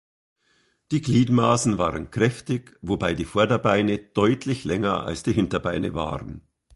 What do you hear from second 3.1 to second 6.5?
die Vorderbeine deutlich länger als die Hinterbeine waren.